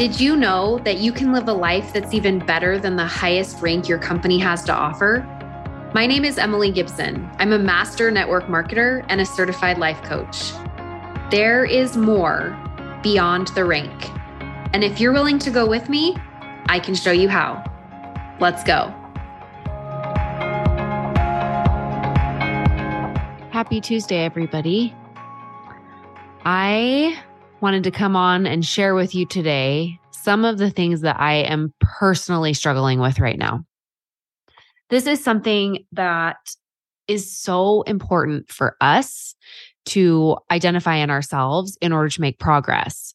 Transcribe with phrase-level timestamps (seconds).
[0.00, 3.60] Did you know that you can live a life that's even better than the highest
[3.60, 5.18] rank your company has to offer?
[5.94, 7.28] My name is Emily Gibson.
[7.38, 10.52] I'm a master network marketer and a certified life coach.
[11.30, 12.58] There is more
[13.02, 14.08] beyond the rank.
[14.72, 16.16] And if you're willing to go with me,
[16.70, 17.62] I can show you how.
[18.40, 18.94] Let's go.
[23.50, 24.94] Happy Tuesday, everybody.
[26.46, 27.22] I
[27.62, 31.34] wanted to come on and share with you today some of the things that I
[31.34, 33.64] am personally struggling with right now.
[34.88, 36.36] This is something that
[37.08, 39.34] is so important for us
[39.86, 43.14] to identify in ourselves in order to make progress.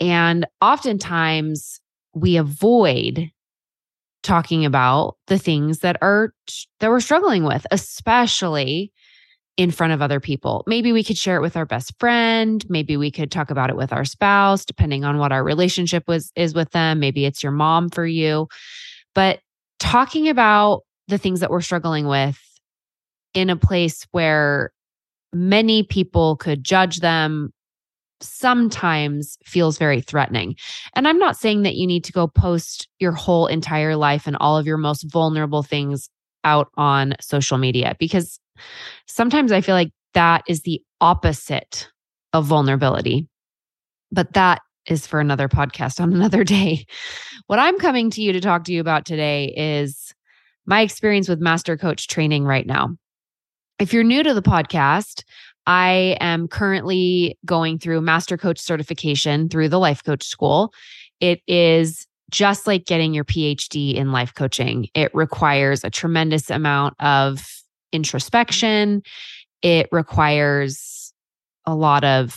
[0.00, 1.80] And oftentimes
[2.14, 3.30] we avoid
[4.22, 6.32] talking about the things that are
[6.80, 8.92] that we're struggling with, especially
[9.56, 10.64] in front of other people.
[10.66, 13.76] Maybe we could share it with our best friend, maybe we could talk about it
[13.76, 17.52] with our spouse depending on what our relationship was is with them, maybe it's your
[17.52, 18.48] mom for you.
[19.14, 19.40] But
[19.78, 22.38] talking about the things that we're struggling with
[23.34, 24.72] in a place where
[25.32, 27.52] many people could judge them
[28.20, 30.56] sometimes feels very threatening.
[30.94, 34.36] And I'm not saying that you need to go post your whole entire life and
[34.40, 36.08] all of your most vulnerable things
[36.44, 38.38] out on social media because
[39.06, 41.88] sometimes I feel like that is the opposite
[42.32, 43.28] of vulnerability.
[44.12, 46.86] But that is for another podcast on another day.
[47.46, 50.14] What I'm coming to you to talk to you about today is
[50.66, 52.96] my experience with master coach training right now.
[53.78, 55.24] If you're new to the podcast,
[55.66, 60.72] I am currently going through master coach certification through the life coach school.
[61.20, 64.88] It is just like getting your PhD in life coaching.
[64.92, 67.46] It requires a tremendous amount of
[67.92, 69.02] introspection.
[69.62, 71.12] It requires
[71.64, 72.36] a lot of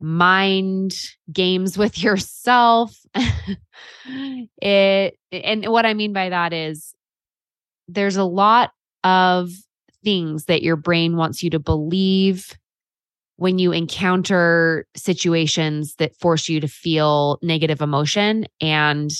[0.00, 0.96] mind
[1.30, 2.96] games with yourself.
[4.62, 6.94] it and what I mean by that is
[7.86, 8.70] there's a lot
[9.04, 9.50] of
[10.02, 12.56] things that your brain wants you to believe
[13.40, 19.10] when you encounter situations that force you to feel negative emotion and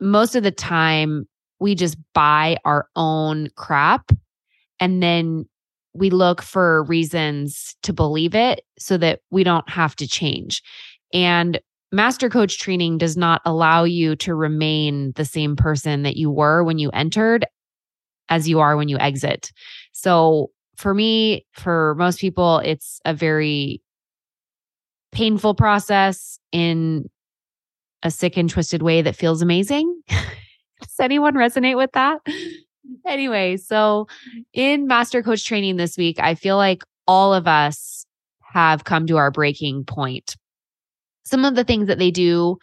[0.00, 1.26] most of the time
[1.58, 4.12] we just buy our own crap
[4.78, 5.44] and then
[5.92, 10.62] we look for reasons to believe it so that we don't have to change.
[11.12, 11.58] And
[11.90, 16.62] master coach training does not allow you to remain the same person that you were
[16.62, 17.44] when you entered
[18.28, 19.50] as you are when you exit.
[19.90, 23.82] So for me, for most people, it's a very
[25.12, 27.08] painful process in
[28.02, 30.02] a sick and twisted way that feels amazing.
[30.08, 32.20] Does anyone resonate with that?
[33.06, 34.06] anyway, so
[34.52, 38.04] in master coach training this week, I feel like all of us
[38.52, 40.36] have come to our breaking point.
[41.24, 42.58] Some of the things that they do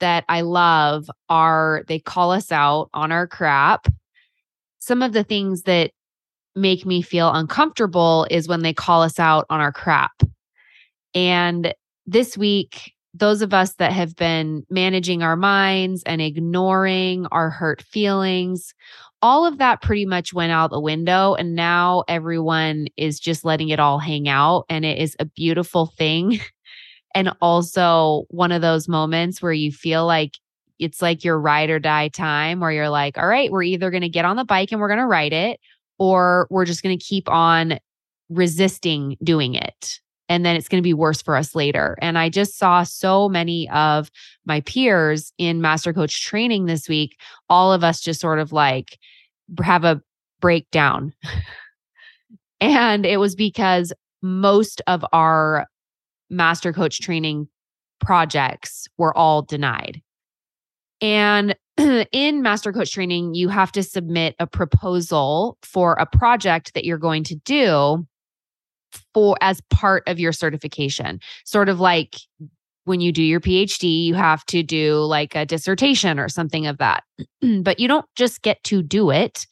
[0.00, 3.86] that I love are they call us out on our crap.
[4.78, 5.92] Some of the things that
[6.56, 10.22] make me feel uncomfortable is when they call us out on our crap.
[11.14, 11.74] And
[12.06, 17.82] this week, those of us that have been managing our minds and ignoring our hurt
[17.82, 18.74] feelings,
[19.22, 21.34] all of that pretty much went out the window.
[21.34, 24.64] And now everyone is just letting it all hang out.
[24.68, 26.40] And it is a beautiful thing.
[27.16, 30.32] And also one of those moments where you feel like
[30.80, 34.02] it's like your ride or die time, where you're like, all right, we're either going
[34.02, 35.60] to get on the bike and we're going to ride it,
[35.98, 37.78] or we're just going to keep on
[38.28, 41.96] resisting doing it and then it's going to be worse for us later.
[42.00, 44.10] And I just saw so many of
[44.46, 47.18] my peers in master coach training this week,
[47.48, 48.98] all of us just sort of like
[49.62, 50.00] have a
[50.40, 51.12] breakdown.
[52.60, 55.66] and it was because most of our
[56.30, 57.48] master coach training
[58.00, 60.00] projects were all denied.
[61.00, 61.56] And
[62.12, 66.98] in master coach training, you have to submit a proposal for a project that you're
[66.98, 68.06] going to do
[69.12, 71.20] for as part of your certification.
[71.44, 72.16] Sort of like
[72.84, 76.78] when you do your PhD, you have to do like a dissertation or something of
[76.78, 77.02] that.
[77.62, 79.46] but you don't just get to do it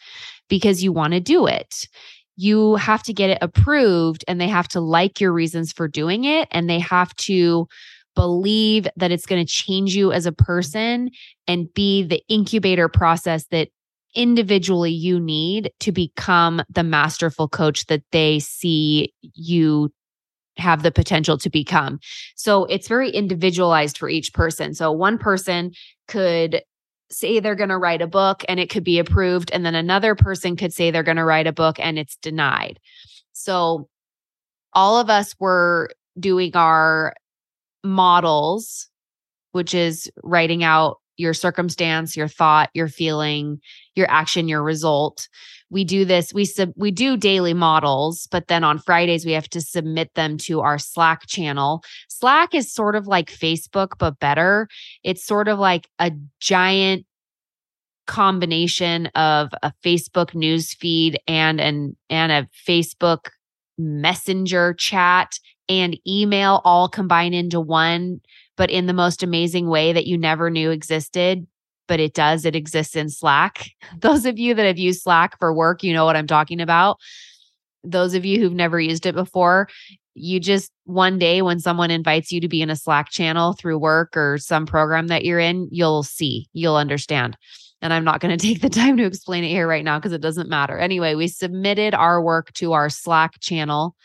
[0.49, 1.89] because you want to do it.
[2.37, 6.25] You have to get it approved and they have to like your reasons for doing
[6.25, 7.67] it and they have to
[8.15, 10.45] believe that it's going to change you as a mm-hmm.
[10.45, 11.11] person
[11.47, 13.69] and be the incubator process that
[14.15, 19.91] individually you need to become the masterful coach that they see you
[20.59, 21.99] have the potential to become.
[22.37, 24.75] So it's very individualized for each person.
[24.75, 25.73] So one person
[26.09, 26.63] could
[27.11, 30.15] say they're going to write a book and it could be approved and then another
[30.15, 32.79] person could say they're going to write a book and it's denied.
[33.33, 33.89] So
[34.73, 37.15] all of us were doing our
[37.85, 38.89] models
[39.53, 43.61] which is writing out your circumstance, your thought, your feeling,
[43.95, 45.29] your action, your result.
[45.71, 49.49] We do this, we sub, we do daily models, but then on Fridays we have
[49.51, 51.85] to submit them to our Slack channel.
[52.09, 54.69] Slack is sort of like Facebook but better.
[55.05, 57.07] It's sort of like a giant
[58.07, 63.27] combination of a Facebook news feed and an and a Facebook
[63.79, 65.39] messenger chat
[65.69, 68.21] and email all combine into one
[68.57, 71.47] but in the most amazing way that you never knew existed
[71.89, 73.71] but it does it exists in slack.
[73.99, 76.99] Those of you that have used slack for work you know what i'm talking about.
[77.85, 79.69] Those of you who've never used it before
[80.15, 83.79] you just one day when someone invites you to be in a slack channel through
[83.79, 87.37] work or some program that you're in you'll see you'll understand.
[87.83, 90.13] And I'm not going to take the time to explain it here right now because
[90.13, 90.79] it doesn't matter.
[90.79, 93.97] Anyway, we submitted our work to our Slack channel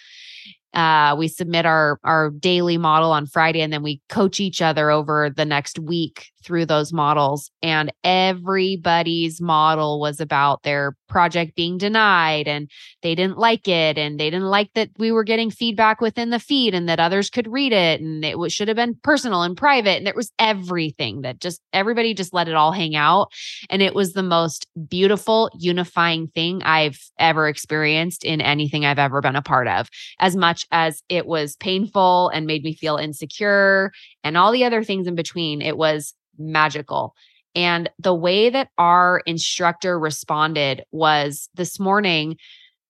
[0.74, 4.92] uh, we submit our our daily model on Friday, and then we coach each other
[4.92, 7.50] over the next week through those models.
[7.62, 12.70] And everybody's model was about their project being denied, and
[13.02, 16.40] they didn't like it, and they didn't like that we were getting feedback within the
[16.40, 19.98] feed, and that others could read it, and it should have been personal and private,
[19.98, 23.32] and it was everything that just everybody just let it all hang out,
[23.70, 29.22] and it was the most beautiful unifying thing I've ever experienced in anything I've ever
[29.22, 29.88] been a part of.
[30.20, 33.92] As much as it was painful and made me feel insecure
[34.24, 37.16] and all the other things in between, it was magical.
[37.56, 42.38] And the way that our instructor responded was this morning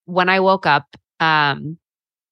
[0.06, 1.78] when I woke up, um,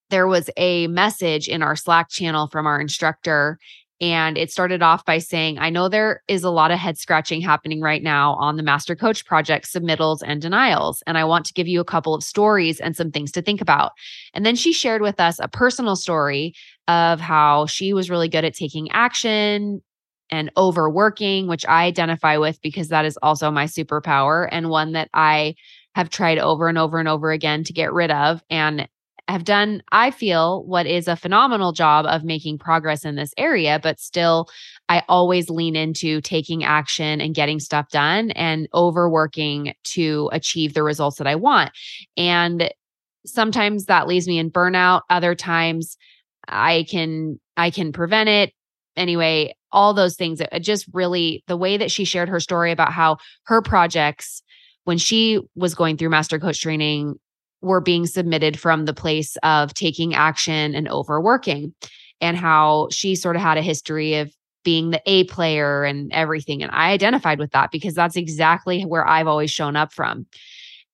[0.09, 3.57] there was a message in our Slack channel from our instructor,
[4.01, 7.39] and it started off by saying, I know there is a lot of head scratching
[7.39, 11.01] happening right now on the Master Coach Project submittals and denials.
[11.07, 13.61] And I want to give you a couple of stories and some things to think
[13.61, 13.93] about.
[14.33, 16.53] And then she shared with us a personal story
[16.89, 19.81] of how she was really good at taking action
[20.35, 25.09] and overworking, which I identify with because that is also my superpower and one that
[25.13, 25.55] I
[25.95, 28.43] have tried over and over and over again to get rid of.
[28.49, 28.87] And
[29.27, 33.79] have done, I feel, what is a phenomenal job of making progress in this area,
[33.81, 34.49] but still,
[34.87, 40.83] I always lean into taking action and getting stuff done and overworking to achieve the
[40.83, 41.71] results that I want.
[42.17, 42.71] And
[43.25, 45.01] sometimes that leaves me in burnout.
[45.09, 45.97] Other times,
[46.47, 48.53] I can I can prevent it
[48.95, 52.91] anyway all those things it just really the way that she shared her story about
[52.91, 54.41] how her projects
[54.85, 57.15] when she was going through master coach training
[57.61, 61.73] were being submitted from the place of taking action and overworking
[62.21, 64.31] and how she sort of had a history of
[64.63, 66.61] being the A player and everything.
[66.61, 70.25] And I identified with that because that's exactly where I've always shown up from.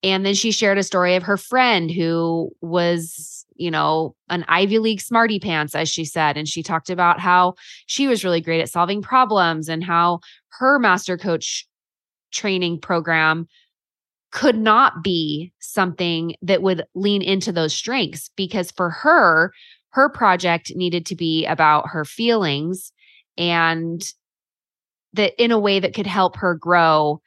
[0.02, 4.80] And then she shared a story of her friend who was, you know, an Ivy
[4.80, 6.36] League smarty pants, as she said.
[6.36, 7.54] And she talked about how
[7.86, 10.20] she was really great at solving problems and how
[10.58, 11.66] her master coach
[12.32, 13.46] training program
[14.32, 19.52] could not be something that would lean into those strengths because for her,
[19.90, 22.92] her project needed to be about her feelings
[23.38, 24.12] and
[25.12, 27.20] that in a way that could help her grow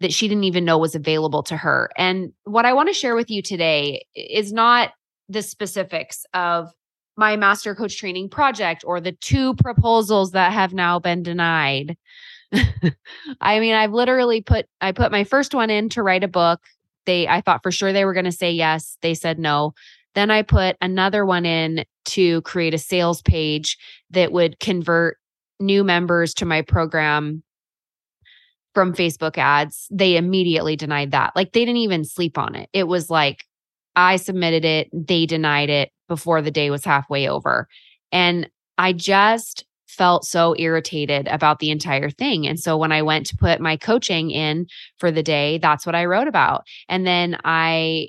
[0.00, 1.90] that she didn't even know was available to her.
[1.96, 4.92] And what I want to share with you today is not
[5.32, 6.72] the specifics of
[7.16, 11.96] my master coach training project or the two proposals that have now been denied
[13.40, 16.60] I mean, I've literally put I put my first one in to write a book.
[17.06, 18.96] They I thought for sure they were going to say yes.
[19.02, 19.74] They said no.
[20.14, 23.78] Then I put another one in to create a sales page
[24.10, 25.16] that would convert
[25.58, 27.42] new members to my program
[28.74, 29.86] from Facebook ads.
[29.90, 31.34] They immediately denied that.
[31.34, 32.68] Like they didn't even sleep on it.
[32.72, 33.44] It was like
[33.96, 37.68] I submitted it, they denied it before the day was halfway over.
[38.10, 42.46] And I just felt so irritated about the entire thing.
[42.46, 44.66] And so when I went to put my coaching in
[44.98, 46.64] for the day, that's what I wrote about.
[46.88, 48.08] And then I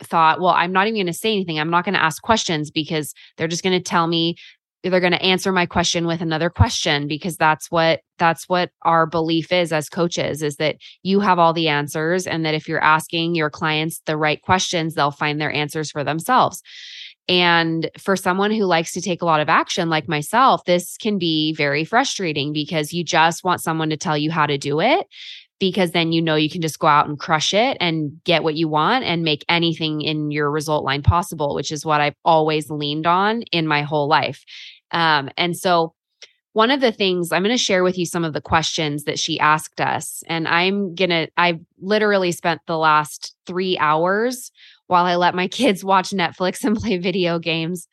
[0.00, 1.58] thought, well, I'm not even going to say anything.
[1.58, 4.36] I'm not going to ask questions because they're just going to tell me
[4.82, 9.06] they're going to answer my question with another question because that's what that's what our
[9.06, 12.82] belief is as coaches is that you have all the answers and that if you're
[12.82, 16.62] asking your clients the right questions they'll find their answers for themselves.
[17.28, 21.18] And for someone who likes to take a lot of action, like myself, this can
[21.18, 25.06] be very frustrating because you just want someone to tell you how to do it
[25.62, 28.56] because then you know you can just go out and crush it and get what
[28.56, 32.68] you want and make anything in your result line possible, which is what I've always
[32.68, 34.44] leaned on in my whole life.
[34.90, 35.94] Um, and so,
[36.52, 39.20] one of the things I'm going to share with you some of the questions that
[39.20, 40.24] she asked us.
[40.26, 44.50] And I'm going to, I've literally spent the last three hours
[44.92, 47.88] while I let my kids watch Netflix and play video games.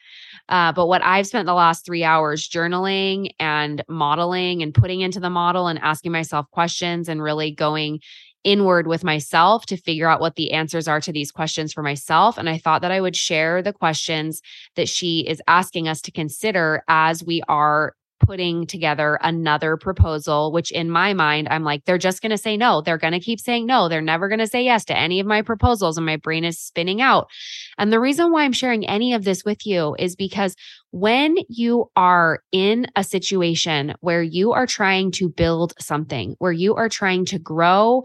[0.49, 5.21] Uh, but what I've spent the last three hours journaling and modeling and putting into
[5.21, 8.01] the model and asking myself questions and really going
[8.43, 12.37] inward with myself to figure out what the answers are to these questions for myself.
[12.37, 14.41] And I thought that I would share the questions
[14.75, 20.71] that she is asking us to consider as we are putting together another proposal, which
[20.71, 22.81] in my mind, I'm like, they're just going to say no.
[22.81, 23.89] They're going to keep saying no.
[23.89, 25.97] They're never going to say yes to any of my proposals.
[25.97, 27.29] And my brain is spinning out.
[27.77, 30.55] And the reason why I'm sharing any of this with you is because
[30.91, 36.75] when you are in a situation where you are trying to build something, where you
[36.75, 38.03] are trying to grow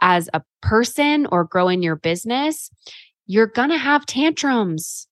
[0.00, 2.70] as a person or grow in your business,
[3.26, 5.08] you're going to have tantrums.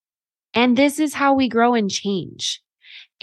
[0.55, 2.61] And this is how we grow and change.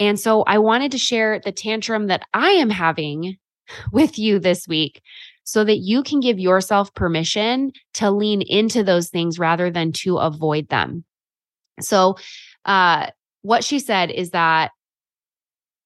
[0.00, 3.36] And so I wanted to share the tantrum that I am having
[3.92, 5.02] with you this week
[5.44, 10.16] so that you can give yourself permission to lean into those things rather than to
[10.16, 11.04] avoid them.
[11.80, 12.16] So,
[12.64, 13.10] uh,
[13.42, 14.70] what she said is that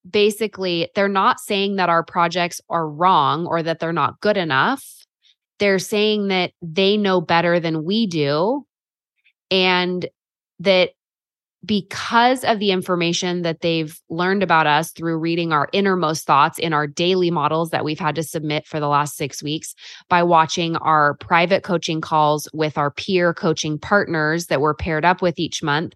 [0.07, 4.85] basically they're not saying that our projects are wrong or that they're not good enough.
[5.59, 8.65] They're saying that they know better than we do
[9.49, 10.05] and
[10.59, 10.91] that
[11.65, 16.73] because of the information that they've learned about us through reading our innermost thoughts in
[16.73, 19.73] our daily models that we've had to submit for the last six weeks,
[20.09, 25.21] by watching our private coaching calls with our peer coaching partners that we're paired up
[25.21, 25.93] with each month,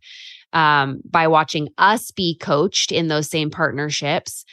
[0.54, 4.46] um, by watching us be coached in those same partnerships.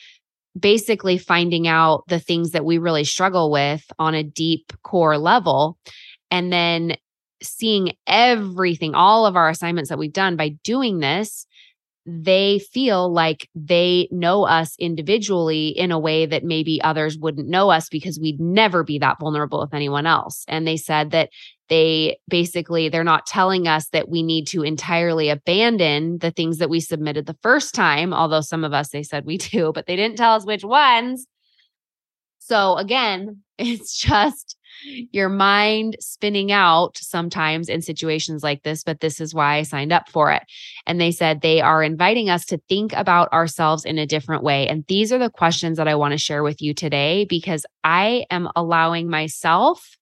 [0.58, 5.78] Basically, finding out the things that we really struggle with on a deep core level.
[6.30, 6.96] And then
[7.42, 11.46] seeing everything, all of our assignments that we've done by doing this,
[12.06, 17.70] they feel like they know us individually in a way that maybe others wouldn't know
[17.70, 20.44] us because we'd never be that vulnerable with anyone else.
[20.46, 21.30] And they said that
[21.68, 26.70] they basically they're not telling us that we need to entirely abandon the things that
[26.70, 29.96] we submitted the first time, although some of us they said we do, but they
[29.96, 31.26] didn't tell us which ones.
[32.38, 39.20] So again, it's just your mind spinning out sometimes in situations like this, but this
[39.20, 40.42] is why I signed up for it.
[40.86, 44.68] And they said they are inviting us to think about ourselves in a different way.
[44.68, 48.26] And these are the questions that I want to share with you today because I
[48.30, 49.96] am allowing myself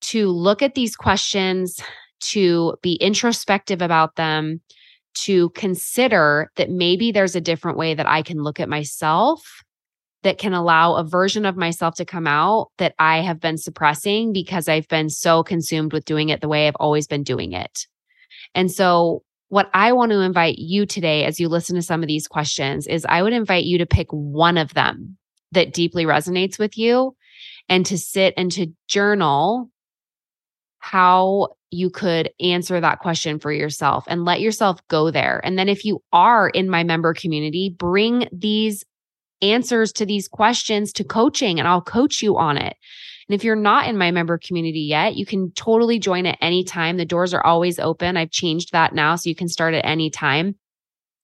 [0.00, 1.80] to look at these questions,
[2.20, 4.60] to be introspective about them,
[5.14, 9.62] to consider that maybe there's a different way that I can look at myself
[10.22, 14.32] that can allow a version of myself to come out that I have been suppressing
[14.32, 17.86] because I've been so consumed with doing it the way I've always been doing it.
[18.54, 22.06] And so, what I want to invite you today as you listen to some of
[22.06, 25.16] these questions is I would invite you to pick one of them
[25.52, 27.16] that deeply resonates with you
[27.68, 29.70] and to sit and to journal
[30.80, 35.40] how you could answer that question for yourself and let yourself go there.
[35.44, 38.84] And then if you are in my member community, bring these
[39.42, 42.76] answers to these questions to coaching and I'll coach you on it.
[43.28, 46.64] And if you're not in my member community yet, you can totally join at any
[46.64, 46.96] time.
[46.96, 48.16] The doors are always open.
[48.16, 50.56] I've changed that now so you can start at any time.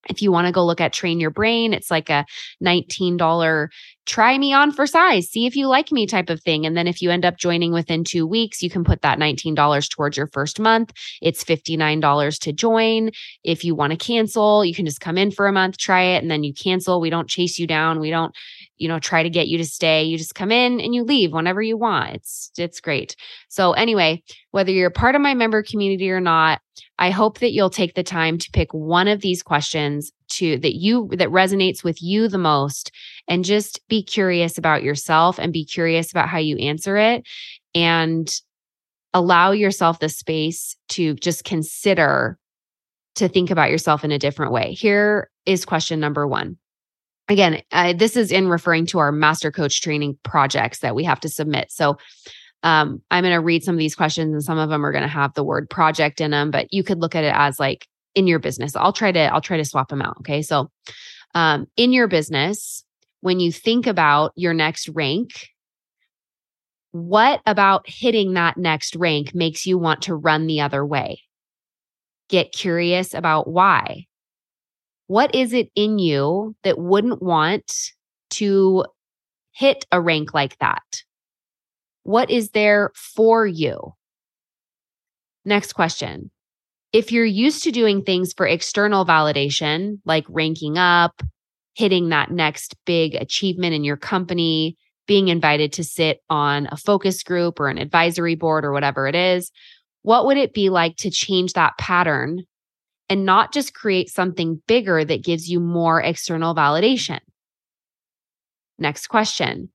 [0.08, 2.26] If you want to go look at Train Your Brain, it's like a
[2.62, 3.68] $19
[4.06, 6.66] try me on for size, see if you like me type of thing.
[6.66, 9.90] And then if you end up joining within two weeks, you can put that $19
[9.90, 10.92] towards your first month.
[11.22, 13.10] It's $59 to join.
[13.42, 16.22] If you want to cancel, you can just come in for a month, try it,
[16.22, 17.00] and then you cancel.
[17.00, 18.00] We don't chase you down.
[18.00, 18.34] We don't,
[18.76, 20.04] you know, try to get you to stay.
[20.04, 22.14] You just come in and you leave whenever you want.
[22.14, 23.16] It's it's great.
[23.48, 26.60] So anyway, whether you're part of my member community or not,
[26.98, 30.74] I hope that you'll take the time to pick one of these questions to that
[30.74, 32.90] you that resonates with you the most
[33.28, 37.24] and just be curious about yourself and be curious about how you answer it
[37.74, 38.30] and
[39.12, 42.38] allow yourself the space to just consider
[43.14, 44.72] to think about yourself in a different way.
[44.72, 46.56] Here is question number 1
[47.28, 51.20] again, uh, this is in referring to our master coach training projects that we have
[51.20, 51.70] to submit.
[51.70, 51.98] So
[52.62, 55.02] um, I'm going to read some of these questions, and some of them are going
[55.02, 57.86] to have the word project in them, but you could look at it as like
[58.14, 58.74] in your business.
[58.76, 60.16] I'll try to I'll try to swap them out.
[60.20, 60.70] Okay, so
[61.34, 62.83] um, in your business,
[63.24, 65.48] when you think about your next rank,
[66.92, 71.22] what about hitting that next rank makes you want to run the other way?
[72.28, 74.04] Get curious about why.
[75.06, 77.72] What is it in you that wouldn't want
[78.32, 78.84] to
[79.52, 81.02] hit a rank like that?
[82.02, 83.94] What is there for you?
[85.46, 86.30] Next question.
[86.92, 91.22] If you're used to doing things for external validation, like ranking up,
[91.74, 94.76] hitting that next big achievement in your company,
[95.06, 99.14] being invited to sit on a focus group or an advisory board or whatever it
[99.14, 99.50] is,
[100.04, 102.44] What would it be like to change that pattern
[103.08, 107.20] and not just create something bigger that gives you more external validation?
[108.78, 109.70] Next question.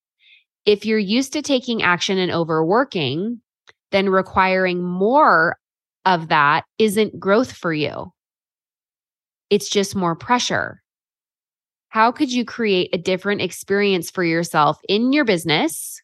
[0.65, 3.41] If you're used to taking action and overworking,
[3.89, 5.57] then requiring more
[6.05, 8.13] of that isn't growth for you.
[9.49, 10.78] It's just more pressure.
[11.89, 16.01] How could you create a different experience for yourself in your business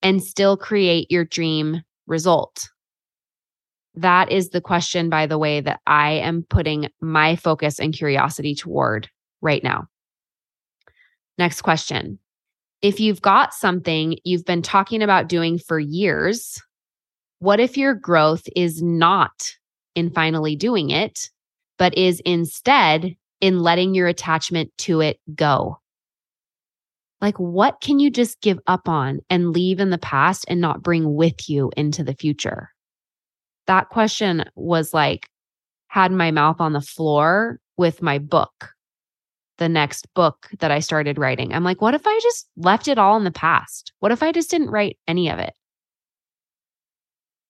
[0.00, 2.68] and still create your dream result?
[3.94, 8.54] That is the question, by the way, that I am putting my focus and curiosity
[8.54, 9.08] toward
[9.40, 9.88] right now.
[11.36, 12.20] Next question.
[12.80, 16.62] If you've got something you've been talking about doing for years,
[17.40, 19.52] what if your growth is not
[19.96, 21.28] in finally doing it,
[21.76, 25.78] but is instead in letting your attachment to it go?
[27.20, 30.82] Like, what can you just give up on and leave in the past and not
[30.82, 32.70] bring with you into the future?
[33.66, 35.28] That question was like,
[35.88, 38.70] had my mouth on the floor with my book,
[39.56, 41.52] the next book that I started writing.
[41.52, 43.92] I'm like, what if I just left it all in the past?
[43.98, 45.54] What if I just didn't write any of it?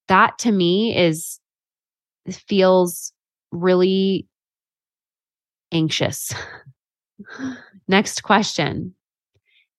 [0.07, 1.41] That to me is,
[2.31, 3.13] feels
[3.51, 4.28] really
[5.73, 6.33] anxious.
[7.89, 8.95] Next question.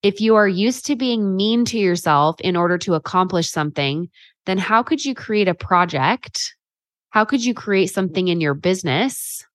[0.02, 4.10] If you are used to being mean to yourself in order to accomplish something,
[4.46, 6.56] then how could you create a project?
[7.10, 9.46] How could you create something in your business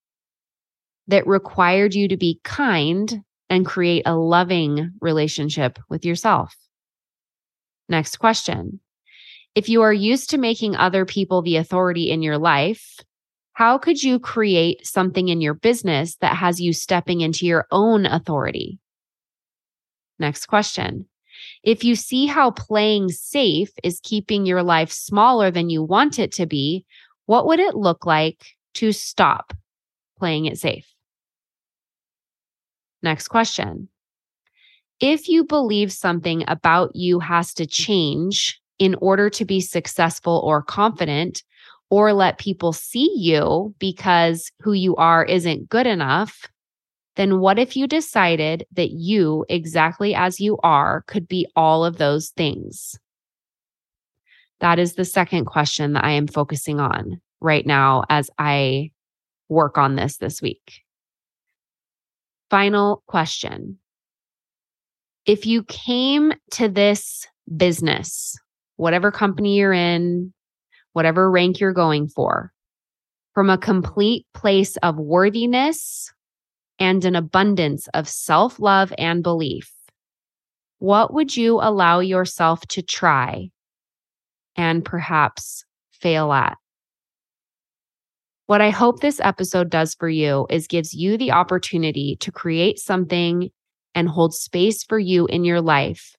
[1.09, 6.55] that required you to be kind and create a loving relationship with yourself?
[7.89, 8.81] Next question.
[9.55, 12.99] If you are used to making other people the authority in your life,
[13.55, 18.05] how could you create something in your business that has you stepping into your own
[18.05, 18.81] authority?
[20.19, 21.07] Next question.
[21.63, 26.33] If you see how playing safe is keeping your life smaller than you want it
[26.33, 26.85] to be,
[27.27, 28.45] what would it look like
[28.75, 29.53] to stop
[30.19, 30.93] playing it safe?
[33.03, 33.89] Next question.
[35.01, 40.63] If you believe something about you has to change in order to be successful or
[40.63, 41.43] confident,
[41.91, 46.49] or let people see you because who you are isn't good enough,
[47.17, 51.99] then what if you decided that you, exactly as you are, could be all of
[51.99, 52.99] those things?
[54.61, 58.91] That is the second question that I am focusing on right now as I
[59.49, 60.83] work on this this week.
[62.51, 63.79] Final question.
[65.27, 68.37] If you came to this business,
[68.77, 70.34] whatever company you're in,
[70.95, 72.53] whatever rank you're going for,
[73.35, 76.11] from a complete place of worthiness
[76.79, 79.71] and an abundance of self love and belief,
[80.79, 83.51] what would you allow yourself to try
[84.57, 86.57] and perhaps fail at?
[88.47, 92.79] What I hope this episode does for you is gives you the opportunity to create
[92.79, 93.51] something
[93.95, 96.15] and hold space for you in your life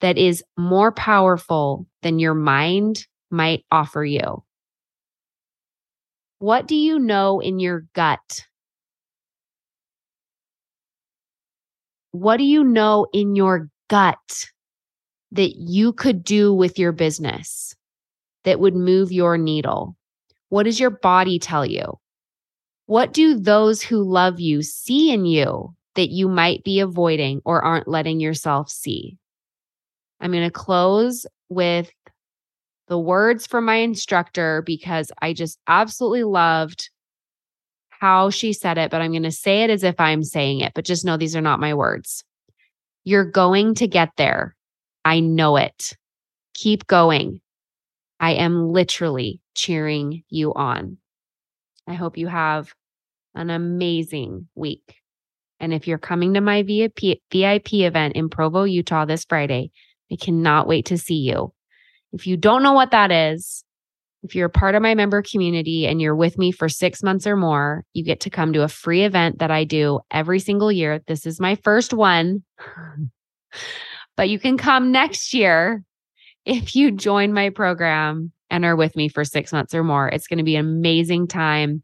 [0.00, 4.42] that is more powerful than your mind might offer you.
[6.38, 8.44] What do you know in your gut?
[12.10, 14.46] What do you know in your gut
[15.32, 17.74] that you could do with your business
[18.44, 19.96] that would move your needle?
[20.48, 21.94] What does your body tell you?
[22.86, 27.62] What do those who love you see in you that you might be avoiding or
[27.62, 29.16] aren't letting yourself see?
[30.20, 31.90] I'm going to close with
[32.88, 36.90] the words from my instructor because I just absolutely loved
[37.88, 40.72] how she said it, but I'm going to say it as if I'm saying it,
[40.74, 42.22] but just know these are not my words.
[43.04, 44.54] You're going to get there.
[45.04, 45.96] I know it.
[46.52, 47.40] Keep going.
[48.20, 50.98] I am literally cheering you on.
[51.86, 52.74] I hope you have
[53.34, 54.96] an amazing week.
[55.58, 59.70] And if you're coming to my VIP, VIP event in Provo, Utah this Friday,
[60.12, 61.53] I cannot wait to see you.
[62.14, 63.64] If you don't know what that is,
[64.22, 67.26] if you're a part of my member community and you're with me for six months
[67.26, 70.72] or more, you get to come to a free event that I do every single
[70.72, 71.02] year.
[71.06, 72.42] This is my first one,
[74.16, 75.82] but you can come next year
[76.46, 80.08] if you join my program and are with me for six months or more.
[80.08, 81.82] It's going to be an amazing time.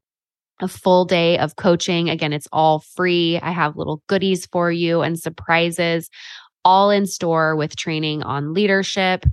[0.62, 2.10] A full day of coaching.
[2.10, 3.40] Again, it's all free.
[3.42, 6.10] I have little goodies for you and surprises
[6.66, 9.24] all in store with training on leadership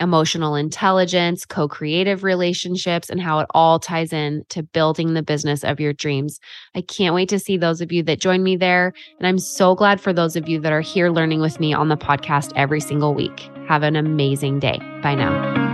[0.00, 5.62] emotional intelligence, co creative relationships, and how it all ties in to building the business
[5.62, 6.40] of your dreams.
[6.74, 8.92] I can't wait to see those of you that join me there.
[9.18, 11.88] And I'm so glad for those of you that are here learning with me on
[11.88, 13.50] the podcast every single week.
[13.68, 14.78] Have an amazing day.
[15.02, 15.68] Bye now.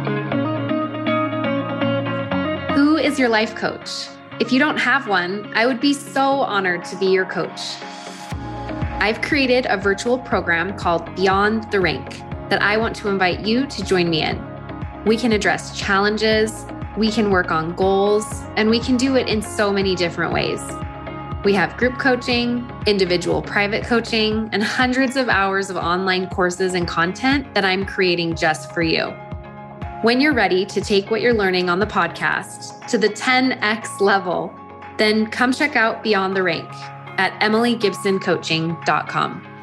[2.74, 4.08] Who is your life coach?
[4.40, 7.60] If you don't have one, I would be so honored to be your coach.
[8.98, 13.66] I've created a virtual program called Beyond the Rank that I want to invite you
[13.66, 14.44] to join me in.
[15.04, 18.24] We can address challenges, we can work on goals,
[18.56, 20.60] and we can do it in so many different ways.
[21.44, 26.88] We have group coaching, individual private coaching, and hundreds of hours of online courses and
[26.88, 29.14] content that I'm creating just for you.
[30.02, 34.52] When you're ready to take what you're learning on the podcast to the 10x level,
[34.98, 36.68] then come check out Beyond the Rank
[37.18, 39.55] at emilygibsoncoaching.com.